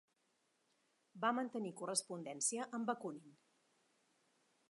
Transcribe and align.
Va 1.25 1.31
mantenir 1.39 1.73
correspondència 1.83 2.67
amb 2.79 2.91
Bakunin. 2.93 3.37